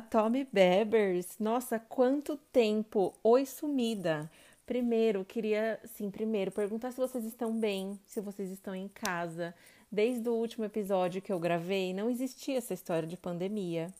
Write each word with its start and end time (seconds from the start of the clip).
Tommy 0.00 0.46
Bebers! 0.52 1.38
Nossa, 1.38 1.78
quanto 1.78 2.36
tempo! 2.52 3.14
Oi, 3.22 3.46
sumida! 3.46 4.30
Primeiro, 4.66 5.24
queria, 5.24 5.78
sim, 5.84 6.10
primeiro, 6.10 6.50
perguntar 6.50 6.90
se 6.90 6.96
vocês 6.96 7.24
estão 7.24 7.56
bem, 7.56 8.00
se 8.06 8.20
vocês 8.20 8.50
estão 8.50 8.74
em 8.74 8.88
casa. 8.88 9.54
Desde 9.92 10.28
o 10.28 10.34
último 10.34 10.64
episódio 10.64 11.22
que 11.22 11.32
eu 11.32 11.38
gravei, 11.38 11.94
não 11.94 12.10
existia 12.10 12.58
essa 12.58 12.74
história 12.74 13.06
de 13.06 13.16
pandemia. 13.16 13.92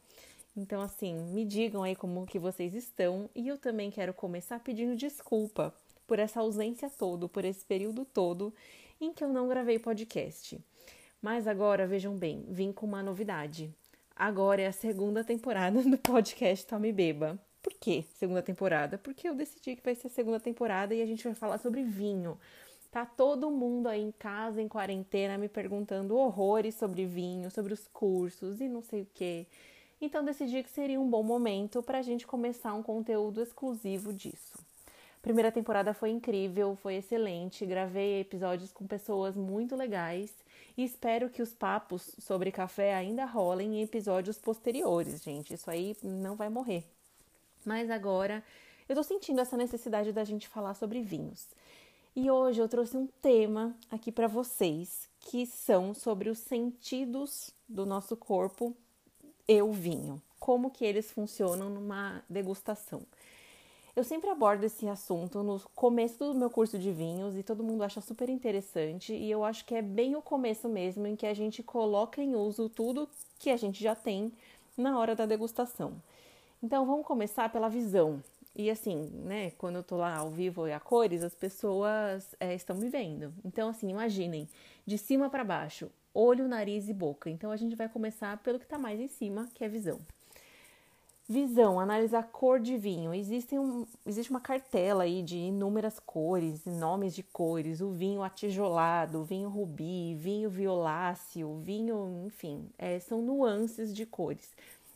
Então, 0.57 0.81
assim, 0.81 1.15
me 1.15 1.45
digam 1.45 1.83
aí 1.83 1.95
como 1.95 2.27
que 2.27 2.39
vocês 2.39 2.75
estão. 2.75 3.31
E 3.35 3.47
eu 3.47 3.59
também 3.59 3.91
quero 3.91 4.13
começar 4.13 4.59
pedindo 4.61 4.97
desculpa 4.97 5.73
por 6.07 6.19
essa 6.19 6.41
ausência 6.41 6.91
toda, 6.91 7.29
por 7.29 7.45
esse 7.45 7.65
período 7.65 8.05
todo 8.05 8.53
em 9.01 9.13
que 9.13 9.23
eu 9.23 9.29
não 9.29 9.49
gravei 9.49 9.79
podcast. 9.79 10.61
Mas 11.23 11.47
agora, 11.47 11.87
vejam 11.87 12.17
bem, 12.17 12.45
vim 12.49 12.73
com 12.73 12.85
uma 12.85 13.03
novidade. 13.03 13.73
Agora 14.17 14.63
é 14.63 14.67
a 14.69 14.73
segunda 14.73 15.25
temporada 15.25 15.83
do 15.83 15.99
podcast 15.99 16.65
Tome 16.65 16.93
Beba. 16.93 17.37
Por 17.61 17.75
que 17.75 18.03
segunda 18.15 18.43
temporada? 18.43 18.97
Porque 18.97 19.29
eu 19.29 19.35
decidi 19.35 19.75
que 19.75 19.83
vai 19.83 19.97
ser 19.97 20.07
a 20.07 20.11
segunda 20.11 20.39
temporada 20.39 20.95
e 20.95 21.03
a 21.03 21.07
gente 21.07 21.25
vai 21.25 21.35
falar 21.35 21.59
sobre 21.59 21.83
vinho. 21.83 22.39
Tá 22.93 23.05
todo 23.05 23.51
mundo 23.51 23.89
aí 23.89 24.01
em 24.01 24.13
casa, 24.13 24.63
em 24.63 24.69
quarentena, 24.69 25.37
me 25.37 25.49
perguntando 25.49 26.17
horrores 26.17 26.77
sobre 26.77 27.05
vinho, 27.05 27.51
sobre 27.51 27.75
os 27.75 27.89
cursos 27.89 28.61
e 28.61 28.69
não 28.69 28.83
sei 28.83 29.03
o 29.03 29.09
que. 29.13 29.49
Então 30.01 30.25
decidi 30.25 30.63
que 30.63 30.71
seria 30.71 31.01
um 31.01 31.11
bom 31.11 31.25
momento 31.25 31.83
para 31.83 31.99
a 31.99 32.03
gente 32.03 32.25
começar 32.25 32.73
um 32.73 32.85
conteúdo 32.85 33.43
exclusivo 33.43 34.13
disso. 34.13 34.54
Primeira 35.25 35.51
temporada 35.51 35.95
foi 35.95 36.11
incrível, 36.11 36.77
foi 36.83 36.97
excelente. 36.97 37.65
Gravei 37.65 38.21
episódios 38.21 38.71
com 38.71 38.87
pessoas 38.87 39.35
muito 39.35 39.75
legais 39.75 40.31
e 40.77 40.85
espero 40.85 41.31
que 41.31 41.41
os 41.41 41.55
papos 41.55 42.15
sobre 42.19 42.53
café 42.53 42.95
ainda 42.95 43.25
rolem 43.25 43.79
em 43.79 43.83
episódios 43.83 44.37
posteriores, 44.37 45.23
gente. 45.23 45.55
Isso 45.55 45.71
aí 45.71 45.97
não 46.03 46.37
vai 46.37 46.51
morrer. 46.51 46.85
Mas 47.65 47.89
agora 47.89 48.45
eu 48.87 48.95
tô 48.95 49.03
sentindo 49.03 49.41
essa 49.41 49.57
necessidade 49.57 50.13
da 50.13 50.25
gente 50.25 50.47
falar 50.47 50.75
sobre 50.75 51.01
vinhos. 51.01 51.49
E 52.15 52.31
hoje 52.31 52.61
eu 52.61 52.69
trouxe 52.69 52.95
um 52.95 53.07
tema 53.07 53.75
aqui 53.91 54.13
para 54.13 54.29
vocês 54.29 55.09
que 55.21 55.47
são 55.47 55.95
sobre 55.95 56.29
os 56.29 56.39
sentidos 56.39 57.51
do 57.67 57.87
nosso 57.87 58.15
corpo 58.15 58.77
e 59.49 59.63
o 59.63 59.73
vinho. 59.73 60.21
Como 60.39 60.71
que 60.71 60.85
eles 60.85 61.11
funcionam 61.11 61.71
numa 61.71 62.23
degustação. 62.29 63.01
Eu 63.97 64.03
sempre 64.03 64.29
abordo 64.29 64.65
esse 64.65 64.89
assunto 64.89 65.45
no 65.45 65.61
começo 65.73 66.19
do 66.19 66.35
meu 66.35 66.51
curso 66.51 66.77
de 66.77 66.91
vinhos 66.91 67.37
e 67.37 67.45
todo 67.45 67.63
mundo 67.63 67.85
acha 67.85 68.01
super 68.01 68.29
interessante 68.29 69.15
e 69.15 69.31
eu 69.31 69.45
acho 69.45 69.65
que 69.65 69.73
é 69.73 69.81
bem 69.81 70.17
o 70.17 70.23
começo 70.23 70.69
mesmo 70.69 71.07
em 71.07 71.15
que 71.15 71.25
a 71.25 71.33
gente 71.33 71.63
coloca 71.63 72.21
em 72.21 72.35
uso 72.35 72.69
tudo 72.69 73.09
que 73.39 73.51
a 73.51 73.57
gente 73.57 73.81
já 73.81 73.95
tem 73.95 74.33
na 74.77 74.99
hora 74.99 75.15
da 75.15 75.27
degustação. 75.27 75.93
Então 76.61 76.85
vamos 76.85 77.07
começar 77.07 77.53
pela 77.53 77.69
visão. 77.69 78.21
E 78.57 78.69
assim, 78.69 79.11
né, 79.25 79.53
quando 79.53 79.77
eu 79.77 79.83
tô 79.85 79.97
lá 79.97 80.17
ao 80.17 80.31
vivo 80.31 80.67
e 80.67 80.73
a 80.73 80.81
cores, 80.81 81.23
as 81.23 81.35
pessoas 81.35 82.35
é, 82.41 82.53
estão 82.53 82.75
me 82.77 82.89
vendo. 82.89 83.33
Então, 83.45 83.69
assim, 83.69 83.89
imaginem, 83.89 84.49
de 84.85 84.99
cima 84.99 85.31
para 85.31 85.45
baixo, 85.45 85.89
olho, 86.13 86.49
nariz 86.49 86.89
e 86.89 86.93
boca. 86.93 87.31
Então 87.31 87.53
a 87.53 87.57
gente 87.57 87.77
vai 87.77 87.89
começar 87.89 88.39
pelo 88.39 88.59
que 88.59 88.67
tá 88.67 88.79
mais 88.79 88.99
em 88.99 89.09
cima, 89.09 89.49
que 89.55 89.65
é 89.65 89.69
visão. 89.69 90.01
Visão, 91.27 91.81
analisar 91.81 92.25
cor 92.25 92.61
de 92.61 92.77
vinho. 92.77 93.15
Existe, 93.15 93.59
um, 93.59 93.87
existe 94.05 94.31
uma 94.31 94.41
cartela 94.41 95.05
aí 95.05 95.23
de 95.23 95.39
inúmeras 95.39 95.99
cores, 95.99 96.67
nomes 96.67 97.15
de 97.15 97.23
cores, 97.23 97.81
o 97.81 97.91
vinho 97.91 98.23
atijolado, 98.23 99.21
o 99.21 99.25
vinho 99.25 99.49
rubi, 99.49 100.15
vinho 100.17 100.51
violáceo, 100.51 101.61
vinho, 101.61 102.25
enfim, 102.27 102.69
é, 102.77 103.01
são 103.01 103.23
nuances 103.23 103.95
de 103.95 104.05
cores. 104.05 104.53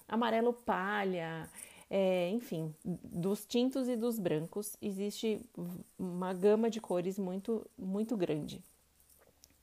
Amarelo 0.07 0.53
palha, 0.53 1.49
é, 1.89 2.29
enfim, 2.29 2.75
dos 2.85 3.47
tintos 3.47 3.89
e 3.89 3.97
dos 3.97 4.19
brancos, 4.19 4.77
existe 4.83 5.41
uma 5.99 6.35
gama 6.35 6.69
de 6.69 6.79
cores 6.79 7.19
muito, 7.19 7.67
muito 7.79 8.19
grande. 8.19 8.63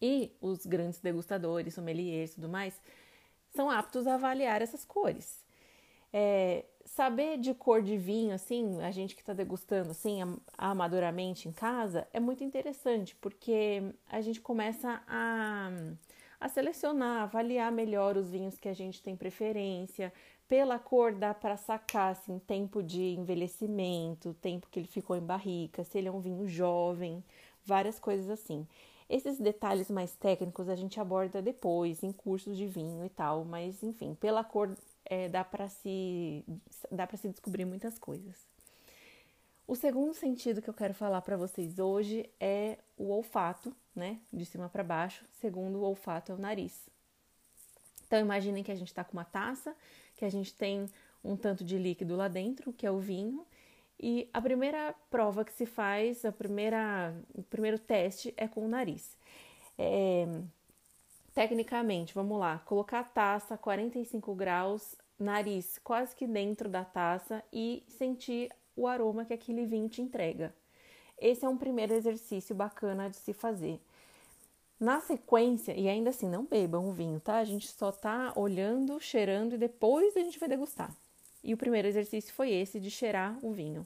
E 0.01 0.31
os 0.41 0.66
grandes 0.66 1.00
degustadores, 1.00 1.75
sommeliers 1.75 2.31
e 2.31 2.35
tudo 2.35 2.50
mais, 2.50 2.73
são 3.56 3.69
aptos 3.69 4.07
a 4.07 4.16
avaliar 4.16 4.63
essas 4.63 4.84
cores. 4.84 5.45
É, 6.17 6.63
saber 6.85 7.37
de 7.37 7.53
cor 7.53 7.81
de 7.81 7.97
vinho, 7.97 8.33
assim, 8.33 8.81
a 8.81 8.89
gente 8.89 9.13
que 9.13 9.21
está 9.21 9.33
degustando 9.33 9.91
assim 9.91 10.19
amadoramente 10.57 11.49
em 11.49 11.51
casa, 11.51 12.07
é 12.13 12.21
muito 12.21 12.41
interessante, 12.41 13.13
porque 13.17 13.83
a 14.09 14.21
gente 14.21 14.39
começa 14.39 15.03
a, 15.09 15.69
a 16.39 16.47
selecionar, 16.47 17.23
avaliar 17.23 17.69
melhor 17.69 18.15
os 18.15 18.29
vinhos 18.29 18.57
que 18.57 18.69
a 18.69 18.73
gente 18.73 19.03
tem 19.03 19.13
preferência. 19.13 20.13
Pela 20.47 20.79
cor 20.79 21.11
dá 21.11 21.33
para 21.33 21.57
sacar 21.57 22.13
assim, 22.13 22.39
tempo 22.39 22.81
de 22.81 23.03
envelhecimento, 23.19 24.33
tempo 24.35 24.69
que 24.71 24.79
ele 24.79 24.87
ficou 24.87 25.17
em 25.17 25.21
barrica, 25.21 25.83
se 25.83 25.97
ele 25.97 26.07
é 26.07 26.11
um 26.11 26.21
vinho 26.21 26.47
jovem, 26.47 27.21
várias 27.65 27.99
coisas 27.99 28.29
assim. 28.29 28.65
Esses 29.09 29.37
detalhes 29.37 29.91
mais 29.91 30.15
técnicos 30.15 30.69
a 30.69 30.75
gente 30.75 30.97
aborda 30.97 31.41
depois, 31.41 32.03
em 32.03 32.13
cursos 32.13 32.55
de 32.55 32.65
vinho 32.65 33.05
e 33.05 33.09
tal, 33.09 33.43
mas 33.43 33.83
enfim, 33.83 34.15
pela 34.15 34.45
cor 34.45 34.73
é, 35.05 35.29
dá 35.29 35.43
para 35.43 35.69
se 35.69 36.43
dá 36.91 37.05
para 37.07 37.17
se 37.17 37.29
descobrir 37.29 37.66
muitas 37.66 37.97
coisas. 37.97 38.35
O 39.67 39.75
segundo 39.75 40.13
sentido 40.13 40.61
que 40.61 40.69
eu 40.69 40.73
quero 40.73 40.93
falar 40.93 41.21
para 41.21 41.35
vocês 41.35 41.79
hoje 41.79 42.29
é 42.39 42.77
o 42.97 43.09
olfato, 43.09 43.75
né? 43.95 44.19
De 44.31 44.45
cima 44.45 44.69
para 44.69 44.83
baixo. 44.83 45.25
Segundo 45.41 45.79
o 45.79 45.81
olfato 45.81 46.31
é 46.31 46.35
o 46.35 46.38
nariz. 46.38 46.88
Então 48.05 48.19
imaginem 48.19 48.63
que 48.63 48.71
a 48.71 48.75
gente 48.75 48.89
está 48.89 49.03
com 49.03 49.13
uma 49.13 49.25
taça, 49.25 49.75
que 50.15 50.23
a 50.23 50.29
gente 50.29 50.53
tem 50.53 50.88
um 51.23 51.35
tanto 51.35 51.63
de 51.63 51.77
líquido 51.77 52.15
lá 52.15 52.27
dentro, 52.27 52.71
que 52.71 52.85
é 52.85 52.91
o 52.91 52.99
vinho, 52.99 53.45
e 53.99 54.29
a 54.33 54.41
primeira 54.41 54.94
prova 55.09 55.44
que 55.44 55.53
se 55.53 55.65
faz, 55.65 56.23
a 56.25 56.31
primeira, 56.31 57.15
o 57.33 57.41
primeiro 57.41 57.79
teste 57.79 58.33
é 58.38 58.47
com 58.47 58.63
o 58.63 58.67
nariz. 58.67 59.17
É, 59.77 60.27
Tecnicamente, 61.35 62.16
vamos 62.16 62.40
lá, 62.40 62.59
colocar 62.59 63.01
a 63.01 63.03
taça 63.03 63.56
a 63.56 63.57
45 63.57 64.34
graus, 64.34 64.96
nariz 65.19 65.78
quase 65.84 66.16
que 66.16 66.25
dentro 66.25 66.69
da 66.69 66.85
taça 66.85 67.44
e 67.51 67.84
sentir 67.90 68.50
o 68.73 68.88
aroma 68.88 69.25
que 69.25 69.34
aquele 69.34 69.66
vinho 69.66 69.90
te 69.90 70.01
entrega. 70.01 70.56
Esse 71.19 71.44
é 71.44 71.50
um 71.50 71.57
primeiro 71.57 71.94
exercício 71.94 72.56
bacana 72.56 73.09
de 73.09 73.18
se 73.18 73.34
fazer. 73.34 73.81
Na 74.79 75.01
sequência, 75.01 75.74
e 75.74 75.90
ainda 75.90 76.09
assim, 76.09 76.29
não 76.29 76.45
bebam 76.45 76.88
o 76.88 76.94
vinho, 76.94 77.19
tá? 77.19 77.40
A 77.40 77.44
gente 77.44 77.68
só 77.68 77.91
tá 77.91 78.31
olhando, 78.38 78.97
cheirando 79.01 79.56
e 79.56 79.57
depois 79.57 80.16
a 80.16 80.22
gente 80.22 80.40
vai 80.40 80.47
degustar. 80.47 80.95
E 81.44 81.53
o 81.53 81.57
primeiro 81.57 81.85
exercício 81.85 82.34
foi 82.34 82.53
esse 82.53 82.79
de 82.79 82.90
cheirar 82.90 83.38
o 83.41 83.51
vinho. 83.51 83.85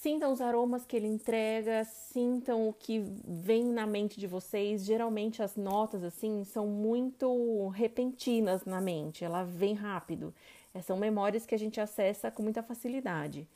Sintam 0.00 0.32
os 0.32 0.40
aromas 0.40 0.86
que 0.86 0.96
ele 0.96 1.06
entrega, 1.06 1.84
sintam 1.84 2.66
o 2.66 2.72
que 2.72 3.04
vem 3.22 3.66
na 3.66 3.86
mente 3.86 4.18
de 4.18 4.26
vocês. 4.26 4.82
Geralmente 4.82 5.42
as 5.42 5.56
notas 5.56 6.02
assim 6.02 6.42
são 6.42 6.66
muito 6.66 7.68
repentinas 7.68 8.64
na 8.64 8.80
mente, 8.80 9.26
ela 9.26 9.44
vem 9.44 9.74
rápido. 9.74 10.34
São 10.84 10.96
memórias 10.96 11.44
que 11.44 11.54
a 11.54 11.58
gente 11.58 11.82
acessa 11.82 12.30
com 12.30 12.42
muita 12.42 12.62
facilidade. 12.62 13.46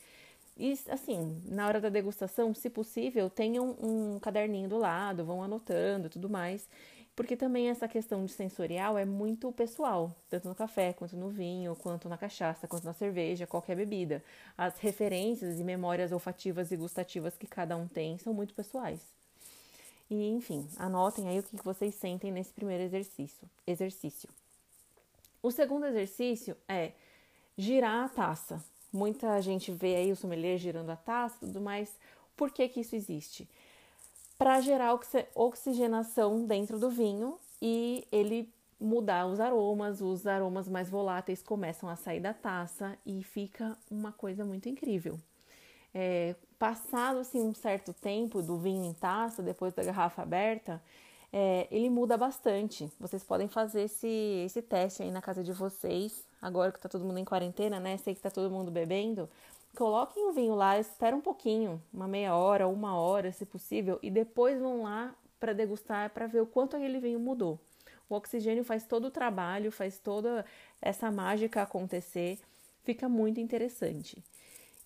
E 0.57 0.73
assim, 0.89 1.43
na 1.47 1.67
hora 1.67 1.81
da 1.81 1.89
degustação, 1.89 2.55
se 2.55 2.71
possível, 2.71 3.29
tenham 3.29 3.77
um 3.81 4.19
caderninho 4.21 4.69
do 4.69 4.79
lado, 4.79 5.25
vão 5.25 5.43
anotando 5.43 6.09
tudo 6.09 6.29
mais 6.29 6.69
porque 7.17 7.37
também 7.37 7.69
essa 7.69 7.87
questão 7.87 8.25
de 8.25 8.33
sensorial 8.33 8.99
é 8.99 9.05
muito 9.05 9.51
pessoal, 9.53 10.15
tanto 10.29 10.49
no 10.49 10.55
café, 10.55 10.93
quanto 10.93 11.17
no 11.17 11.29
vinho, 11.29 11.77
quanto 11.77 12.09
na 12.09 12.19
cachaça, 12.19 12.67
quanto 12.67 12.85
na 12.85 12.93
cerveja, 12.93 13.47
qualquer 13.47 13.77
bebida. 13.77 14.23
As 14.59 14.79
referências 14.79 15.61
e 15.61 15.65
memórias 15.65 16.11
olfativas 16.11 16.73
e 16.73 16.77
gustativas 16.77 17.37
que 17.37 17.47
cada 17.47 17.77
um 17.77 17.87
tem 17.87 18.19
são 18.19 18.35
muito 18.35 18.53
pessoais. 18.53 19.01
E, 20.11 20.29
enfim, 20.29 20.69
anotem 20.77 21.29
aí 21.29 21.39
o 21.39 21.43
que 21.43 21.65
vocês 21.65 21.95
sentem 21.95 22.33
nesse 22.33 22.53
primeiro 22.53 22.83
exercício. 22.83 23.49
exercício. 23.65 24.29
O 25.41 25.51
segundo 25.51 25.87
exercício 25.87 26.57
é 26.69 26.93
girar 27.57 28.05
a 28.05 28.09
taça. 28.09 28.63
Muita 28.95 29.41
gente 29.43 29.71
vê 29.73 29.97
aí 29.97 30.13
o 30.13 30.17
sommelier 30.17 30.57
girando 30.57 30.91
a 30.91 30.97
taça 30.97 31.37
e 31.43 31.47
tudo 31.49 31.61
mais. 31.61 31.95
Por 32.37 32.51
que, 32.51 32.69
que 32.69 32.81
isso 32.81 32.97
existe? 32.97 33.47
para 34.39 34.61
gerar 34.61 34.99
oxigenação 35.35 36.45
dentro 36.45 36.79
do 36.79 36.91
vinho 36.91 37.39
e 37.63 38.07
ele 38.11 38.53
mudar 38.81 39.27
os 39.27 39.41
aromas, 39.41 40.01
os 40.01 40.27
aromas 40.27 40.69
mais 40.69 40.91
voláteis 40.91 41.43
começam 41.43 41.89
a 41.89 41.97
sair 41.97 42.21
da 42.21 42.35
taça 42.35 42.99
e 43.07 43.23
fica 43.23 43.77
uma 43.91 44.13
coisa 44.13 44.45
muito 44.45 44.69
incrível. 44.69 45.19
É, 45.95 46.35
passado 46.59 47.19
assim, 47.19 47.41
um 47.41 47.55
certo 47.55 47.93
tempo 47.93 48.43
do 48.43 48.59
vinho 48.59 48.85
em 48.85 48.93
taça, 48.93 49.43
depois 49.43 49.73
da 49.73 49.83
garrafa 49.85 50.23
aberta, 50.23 50.83
é, 51.37 51.67
ele 51.69 51.91
muda 51.91 52.17
bastante. 52.17 52.89
Vocês 53.01 53.25
podem 53.25 53.49
fazer 53.49 53.83
esse, 53.83 54.07
esse 54.47 54.63
teste 54.63 55.03
aí 55.03 55.11
na 55.11 55.21
casa 55.21 55.43
de 55.43 55.53
vocês, 55.53 56.25
agora 56.41 56.71
que 56.71 56.79
tá 56.79 56.89
todo 56.89 57.05
mundo 57.05 57.19
em 57.19 57.25
quarentena, 57.25 57.81
né? 57.81 57.97
Sei 57.97 58.15
que 58.15 58.21
tá 58.21 58.31
todo 58.31 58.49
mundo 58.49 58.71
bebendo. 58.71 59.29
Coloquem 59.77 60.29
o 60.29 60.33
vinho 60.33 60.55
lá, 60.55 60.79
espera 60.79 61.17
um 61.17 61.21
pouquinho, 61.21 61.83
uma 61.93 62.07
meia 62.07 62.37
hora, 62.37 62.69
uma 62.69 62.97
hora, 62.97 63.33
se 63.33 63.45
possível, 63.45 63.99
e 64.01 64.13
depois 64.13 64.61
vão 64.61 64.85
lá 64.85 65.13
para 65.41 65.53
degustar 65.53 66.09
para 66.11 66.29
ver 66.29 66.41
o 66.41 66.47
quanto 66.47 66.77
aquele 66.77 67.01
vinho 67.01 67.19
mudou. 67.19 67.59
O 68.09 68.15
oxigênio 68.15 68.63
faz 68.63 68.87
todo 68.87 69.07
o 69.07 69.11
trabalho, 69.11 69.73
faz 69.73 69.99
toda 69.99 70.47
essa 70.81 71.11
mágica 71.11 71.63
acontecer. 71.63 72.39
Fica 72.85 73.09
muito 73.09 73.41
interessante. 73.41 74.23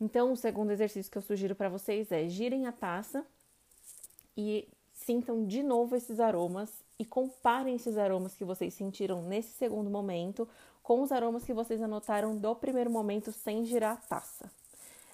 Então, 0.00 0.32
o 0.32 0.36
segundo 0.36 0.70
exercício 0.70 1.12
que 1.12 1.18
eu 1.18 1.22
sugiro 1.22 1.54
para 1.54 1.68
vocês 1.68 2.10
é 2.10 2.26
girem 2.26 2.66
a 2.66 2.72
taça 2.72 3.22
e 4.34 4.66
sintam 5.04 5.46
de 5.46 5.62
novo 5.62 5.96
esses 5.96 6.20
aromas 6.20 6.70
e 6.98 7.04
comparem 7.04 7.76
esses 7.76 7.96
aromas 7.96 8.34
que 8.34 8.44
vocês 8.44 8.74
sentiram 8.74 9.22
nesse 9.22 9.50
segundo 9.50 9.88
momento 9.88 10.48
com 10.82 11.02
os 11.02 11.12
aromas 11.12 11.44
que 11.44 11.54
vocês 11.54 11.80
anotaram 11.82 12.36
do 12.36 12.54
primeiro 12.54 12.90
momento 12.90 13.30
sem 13.30 13.64
girar 13.64 13.92
a 13.92 13.96
taça. 13.96 14.50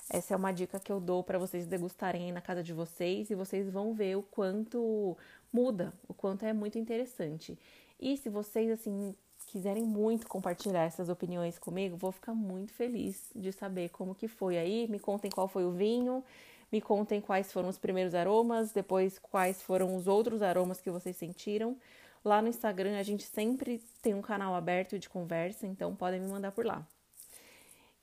Essa 0.09 0.35
é 0.35 0.37
uma 0.37 0.53
dica 0.53 0.79
que 0.79 0.93
eu 0.93 1.01
dou 1.01 1.23
para 1.23 1.39
vocês 1.39 1.67
degustarem 1.67 2.25
aí 2.25 2.33
na 2.33 2.41
casa 2.41 2.63
de 2.63 2.73
vocês 2.73 3.31
e 3.31 3.35
vocês 3.35 3.71
vão 3.71 3.95
ver 3.95 4.17
o 4.17 4.23
quanto 4.23 5.17
muda, 5.53 5.93
o 6.09 6.15
quanto 6.15 6.45
é 6.45 6.53
muito 6.53 6.79
interessante. 6.79 7.59
E 8.01 8.17
se 8.17 8.29
vocês 8.29 8.71
assim 8.71 9.15
quiserem 9.47 9.85
muito 9.85 10.27
compartilhar 10.27 10.85
essas 10.85 11.09
opiniões 11.09 11.59
comigo, 11.59 11.97
vou 11.97 12.13
ficar 12.13 12.35
muito 12.35 12.73
feliz 12.73 13.31
de 13.35 13.53
saber 13.53 13.91
como 13.91 14.15
que 14.15 14.29
foi 14.29 14.59
aí. 14.59 14.89
Me 14.89 14.99
contem 14.99 15.31
qual 15.31 15.49
foi 15.49 15.65
o 15.65 15.71
vinho, 15.71 16.25
me 16.71 16.81
contem 16.81 17.21
quais 17.21 17.53
foram 17.53 17.69
os 17.69 17.79
primeiros 17.79 18.15
aromas, 18.15 18.73
depois 18.73 19.19
quais 19.19 19.63
foram 19.63 19.97
os 19.97 20.07
outros 20.07 20.43
aromas 20.43 20.81
que 20.81 20.91
vocês 20.91 21.17
sentiram. 21.17 21.77
Lá 22.25 22.41
no 22.41 22.49
Instagram 22.49 22.99
a 22.99 23.03
gente 23.03 23.25
sempre 23.25 23.83
tem 24.01 24.15
um 24.15 24.23
canal 24.23 24.55
aberto 24.55 24.99
de 24.99 25.09
conversa, 25.09 25.67
então 25.67 25.95
podem 25.95 26.21
me 26.21 26.29
mandar 26.29 26.53
por 26.53 26.65
lá. 26.65 26.87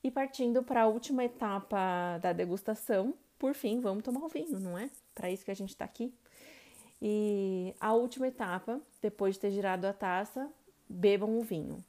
E 0.02 0.10
partindo 0.10 0.62
para 0.62 0.82
a 0.82 0.86
última 0.86 1.24
etapa 1.24 2.18
da 2.20 2.32
degustação, 2.32 3.14
por 3.38 3.54
fim, 3.54 3.80
vamos 3.80 4.04
tomar 4.04 4.24
o 4.24 4.28
vinho, 4.28 4.58
não 4.58 4.78
é? 4.78 4.90
Para 5.14 5.30
isso 5.30 5.44
que 5.44 5.50
a 5.50 5.54
gente 5.54 5.70
está 5.70 5.84
aqui. 5.84 6.12
E 7.00 7.74
a 7.80 7.92
última 7.92 8.28
etapa, 8.28 8.80
depois 9.00 9.34
de 9.34 9.40
ter 9.40 9.50
girado 9.50 9.86
a 9.86 9.92
taça, 9.92 10.48
bebam 10.88 11.38
o 11.38 11.42
vinho. 11.42 11.84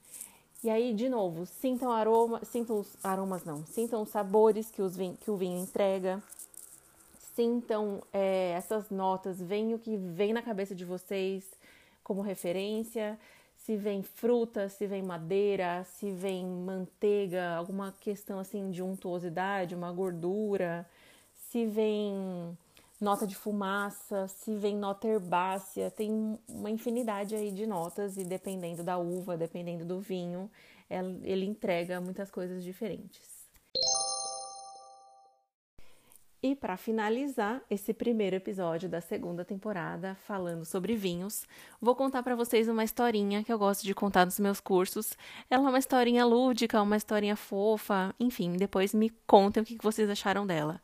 E 0.64 0.70
aí, 0.70 0.94
de 0.94 1.10
novo, 1.10 1.46
sintam 1.46 1.92
aroma, 1.92 2.44
sintam 2.46 2.80
os 2.80 2.96
aromas 3.04 3.44
não, 3.44 3.66
sintam 3.66 4.02
os 4.02 4.10
sabores 4.10 4.72
que, 4.72 4.82
os 4.82 4.96
vinho, 4.96 5.18
que 5.18 5.30
o 5.30 5.36
vinho 5.36 5.62
entrega, 5.62 6.24
sintam 7.36 8.02
é, 8.12 8.52
essas 8.52 8.90
notas, 8.90 9.42
venham 9.42 9.76
o 9.76 9.80
que 9.80 9.98
vem 9.98 10.34
na 10.34 10.42
cabeça 10.42 10.74
de 10.76 10.86
vocês 10.86 11.50
como 12.04 12.22
referência, 12.22 13.18
se 13.56 13.78
vem 13.78 14.04
fruta, 14.04 14.68
se 14.68 14.86
vem 14.86 15.02
madeira, 15.02 15.86
se 15.86 16.12
vem 16.12 16.46
manteiga, 16.46 17.56
alguma 17.56 17.94
questão 17.94 18.40
assim 18.40 18.70
de 18.72 18.84
untuosidade, 18.84 19.74
uma 19.74 19.92
gordura, 19.92 20.86
se 21.34 21.66
vem 21.66 22.58
nota 23.00 23.26
de 23.26 23.36
fumaça, 23.36 24.28
se 24.28 24.56
vem 24.56 24.76
nota 24.76 25.08
herbácea, 25.08 25.92
tem 25.92 26.38
uma 26.48 26.70
infinidade 26.70 27.36
aí 27.36 27.52
de 27.52 27.66
notas 27.66 28.18
e 28.18 28.24
dependendo 28.24 28.84
da 28.84 28.98
uva, 28.98 29.38
dependendo 29.38 29.86
do 29.86 30.00
vinho, 30.00 30.50
ele 31.24 31.46
entrega 31.46 32.00
muitas 32.02 32.30
coisas 32.30 32.64
diferentes. 32.64 33.43
E 36.46 36.58
para 36.58 36.76
finalizar 36.76 37.64
esse 37.70 37.94
primeiro 37.94 38.36
episódio 38.36 38.90
da 38.90 39.00
segunda 39.00 39.46
temporada 39.46 40.14
falando 40.28 40.66
sobre 40.66 40.94
vinhos, 40.94 41.48
vou 41.80 41.96
contar 41.96 42.22
para 42.22 42.36
vocês 42.36 42.68
uma 42.68 42.84
historinha 42.84 43.42
que 43.46 43.54
eu 43.54 43.58
gosto 43.58 43.86
de 43.86 43.96
contar 43.96 44.26
nos 44.26 44.38
meus 44.42 44.60
cursos. 44.60 45.18
Ela 45.50 45.66
é 45.66 45.70
uma 45.70 45.80
historinha 45.80 46.26
lúdica, 46.26 46.82
uma 46.82 46.98
historinha 46.98 47.38
fofa, 47.38 48.14
enfim, 48.20 48.58
depois 48.58 48.94
me 48.94 49.10
contem 49.26 49.64
o 49.64 49.66
que 49.66 49.78
vocês 49.82 50.10
acharam 50.10 50.46
dela. 50.46 50.82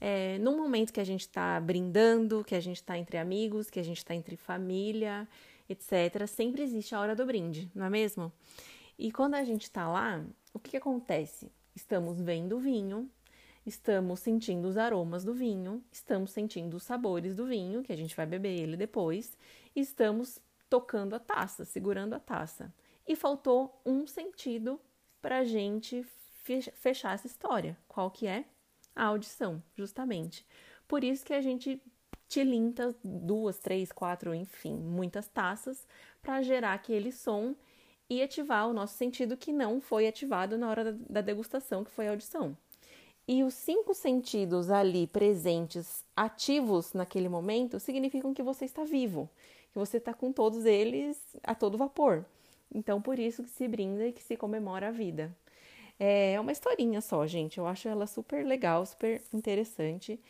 É, 0.00 0.38
no 0.38 0.56
momento 0.56 0.94
que 0.94 1.00
a 1.00 1.04
gente 1.04 1.20
está 1.20 1.60
brindando, 1.60 2.42
que 2.42 2.54
a 2.54 2.60
gente 2.60 2.76
está 2.76 2.96
entre 2.96 3.18
amigos, 3.18 3.68
que 3.68 3.78
a 3.78 3.84
gente 3.84 3.98
está 3.98 4.14
entre 4.14 4.34
família, 4.34 5.28
etc., 5.68 6.26
sempre 6.26 6.62
existe 6.62 6.94
a 6.94 7.00
hora 7.00 7.14
do 7.14 7.26
brinde, 7.26 7.70
não 7.74 7.84
é 7.84 7.90
mesmo? 7.90 8.32
E 8.98 9.12
quando 9.12 9.34
a 9.34 9.44
gente 9.44 9.64
está 9.64 9.86
lá, 9.86 10.24
o 10.54 10.58
que, 10.58 10.70
que 10.70 10.76
acontece? 10.78 11.52
Estamos 11.74 12.18
vendo 12.18 12.58
vinho, 12.58 13.10
estamos 13.66 14.20
sentindo 14.20 14.68
os 14.68 14.76
aromas 14.76 15.24
do 15.24 15.34
vinho, 15.34 15.82
estamos 15.90 16.30
sentindo 16.30 16.76
os 16.76 16.84
sabores 16.84 17.34
do 17.34 17.46
vinho, 17.46 17.82
que 17.82 17.92
a 17.92 17.96
gente 17.96 18.14
vai 18.14 18.24
beber 18.24 18.60
ele 18.60 18.76
depois, 18.76 19.36
estamos 19.74 20.38
tocando 20.70 21.14
a 21.14 21.18
taça, 21.18 21.64
segurando 21.64 22.14
a 22.14 22.20
taça. 22.20 22.72
E 23.06 23.16
faltou 23.16 23.80
um 23.84 24.06
sentido 24.06 24.80
para 25.20 25.38
a 25.38 25.44
gente 25.44 26.06
fechar 26.74 27.14
essa 27.14 27.26
história. 27.26 27.76
Qual 27.88 28.10
que 28.10 28.26
é? 28.26 28.44
A 28.94 29.04
audição, 29.06 29.62
justamente. 29.74 30.46
Por 30.86 31.02
isso 31.02 31.24
que 31.24 31.34
a 31.34 31.40
gente 31.40 31.82
tilinta 32.28 32.94
duas, 33.04 33.58
três, 33.58 33.92
quatro, 33.92 34.34
enfim, 34.34 34.76
muitas 34.76 35.28
taças 35.28 35.86
para 36.22 36.42
gerar 36.42 36.74
aquele 36.74 37.12
som 37.12 37.54
e 38.08 38.22
ativar 38.22 38.68
o 38.68 38.72
nosso 38.72 38.96
sentido 38.96 39.36
que 39.36 39.52
não 39.52 39.80
foi 39.80 40.06
ativado 40.06 40.56
na 40.56 40.68
hora 40.68 40.92
da 40.92 41.20
degustação, 41.20 41.84
que 41.84 41.90
foi 41.90 42.06
a 42.06 42.10
audição. 42.10 42.56
E 43.28 43.42
os 43.42 43.54
cinco 43.54 43.92
sentidos 43.92 44.70
ali 44.70 45.06
presentes, 45.06 46.04
ativos 46.14 46.92
naquele 46.92 47.28
momento, 47.28 47.80
significam 47.80 48.32
que 48.32 48.42
você 48.42 48.64
está 48.64 48.84
vivo, 48.84 49.28
que 49.72 49.78
você 49.78 49.96
está 49.96 50.14
com 50.14 50.32
todos 50.32 50.64
eles 50.64 51.18
a 51.42 51.54
todo 51.54 51.76
vapor. 51.76 52.24
Então, 52.72 53.02
por 53.02 53.18
isso 53.18 53.42
que 53.42 53.50
se 53.50 53.66
brinda 53.66 54.06
e 54.06 54.12
que 54.12 54.22
se 54.22 54.36
comemora 54.36 54.88
a 54.88 54.92
vida. 54.92 55.34
É 55.98 56.38
uma 56.38 56.52
historinha 56.52 57.00
só, 57.00 57.26
gente. 57.26 57.58
Eu 57.58 57.66
acho 57.66 57.88
ela 57.88 58.06
super 58.06 58.44
legal, 58.44 58.84
super 58.86 59.20
interessante. 59.32 60.20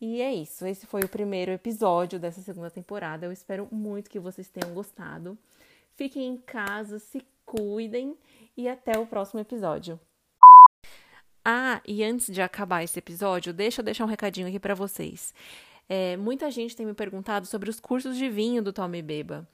E 0.00 0.20
é 0.20 0.34
isso. 0.34 0.66
Esse 0.66 0.84
foi 0.84 1.02
o 1.02 1.08
primeiro 1.08 1.52
episódio 1.52 2.18
dessa 2.18 2.42
segunda 2.42 2.70
temporada. 2.70 3.24
Eu 3.24 3.32
espero 3.32 3.68
muito 3.70 4.10
que 4.10 4.18
vocês 4.18 4.48
tenham 4.48 4.74
gostado. 4.74 5.38
Fiquem 5.94 6.28
em 6.28 6.36
casa, 6.36 6.98
se 6.98 7.24
cuidem 7.46 8.16
e 8.56 8.68
até 8.68 8.98
o 8.98 9.06
próximo 9.06 9.40
episódio. 9.40 9.98
Ah, 11.44 11.80
e 11.86 12.04
antes 12.04 12.32
de 12.32 12.40
acabar 12.40 12.84
esse 12.84 12.98
episódio, 12.98 13.52
deixa 13.52 13.80
eu 13.80 13.84
deixar 13.84 14.04
um 14.04 14.08
recadinho 14.08 14.46
aqui 14.46 14.60
para 14.60 14.74
vocês. 14.74 15.34
É, 15.88 16.16
muita 16.16 16.50
gente 16.50 16.76
tem 16.76 16.86
me 16.86 16.94
perguntado 16.94 17.46
sobre 17.46 17.68
os 17.68 17.80
cursos 17.80 18.16
de 18.16 18.28
vinho 18.28 18.62
do 18.62 18.72
Tome 18.72 19.02
Beba. 19.02 19.46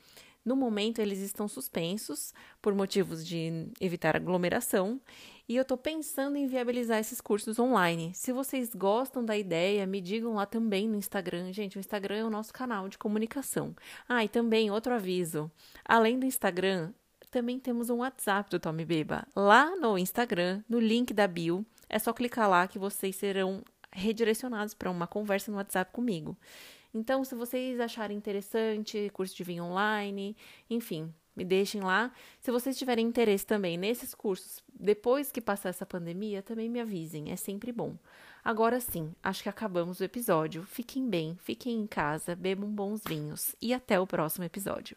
No 0.45 0.55
momento, 0.55 1.01
eles 1.01 1.19
estão 1.19 1.49
suspensos 1.49 2.33
por 2.63 2.75
motivos 2.75 3.27
de 3.27 3.69
evitar 3.81 4.17
aglomeração 4.17 5.01
e 5.49 5.57
eu 5.57 5.63
estou 5.63 5.77
pensando 5.77 6.37
em 6.37 6.47
viabilizar 6.47 6.99
esses 6.99 7.21
cursos 7.21 7.59
online. 7.59 8.13
Se 8.15 8.33
vocês 8.33 8.75
gostam 8.75 9.25
da 9.25 9.37
ideia, 9.37 9.87
me 9.87 10.01
digam 10.01 10.35
lá 10.35 10.47
também 10.47 10.87
no 10.87 10.97
Instagram. 10.97 11.53
Gente, 11.53 11.79
o 11.79 11.81
Instagram 11.81 12.17
é 12.17 12.25
o 12.25 12.31
nosso 12.31 12.53
canal 12.53 12.89
de 12.89 12.99
comunicação. 12.99 13.75
Ah, 14.09 14.25
e 14.25 14.29
também 14.29 14.71
outro 14.71 14.95
aviso: 14.95 15.51
além 15.85 16.19
do 16.19 16.27
Instagram, 16.27 16.93
também 17.31 17.59
temos 17.59 17.91
um 17.91 17.99
WhatsApp 17.99 18.51
do 18.51 18.61
Tome 18.61 18.85
Beba. 18.85 19.27
Lá 19.35 19.77
no 19.77 19.99
Instagram, 19.99 20.63
no 20.69 20.79
link 20.79 21.13
da 21.13 21.27
bio, 21.27 21.65
é 21.89 21.99
só 21.99 22.13
clicar 22.13 22.49
lá 22.49 22.67
que 22.67 22.79
vocês 22.79 23.17
serão 23.17 23.63
redirecionados 23.93 24.75
para 24.75 24.91
uma 24.91 25.07
conversa 25.07 25.51
no 25.51 25.57
WhatsApp 25.57 25.93
comigo. 25.93 26.37
Então, 26.93 27.25
se 27.25 27.35
vocês 27.35 27.81
acharem 27.81 28.17
interessante, 28.17 29.11
curso 29.13 29.37
de 29.37 29.45
vinho 29.45 29.65
online, 29.65 30.37
enfim, 30.71 31.13
me 31.37 31.45
deixem 31.45 31.81
lá. 31.81 32.13
Se 32.41 32.51
vocês 32.51 32.77
tiverem 32.77 33.07
interesse 33.07 33.47
também 33.47 33.77
nesses 33.77 34.15
cursos, 34.15 34.63
depois 34.73 35.31
que 35.31 35.41
passar 35.41 35.69
essa 35.69 35.87
pandemia, 35.87 36.43
também 36.43 36.69
me 36.69 36.81
avisem, 36.81 37.31
é 37.31 37.37
sempre 37.37 37.71
bom. 37.71 37.97
Agora 38.43 38.81
sim, 38.81 39.15
acho 39.23 39.43
que 39.43 39.49
acabamos 39.49 40.01
o 40.01 40.05
episódio. 40.05 40.65
Fiquem 40.65 41.09
bem, 41.09 41.37
fiquem 41.41 41.79
em 41.81 41.87
casa, 41.87 42.35
bebam 42.35 42.71
bons 42.71 43.03
vinhos 43.07 43.55
e 43.61 43.75
até 43.75 44.01
o 44.01 44.07
próximo 44.07 44.45
episódio. 44.45 44.97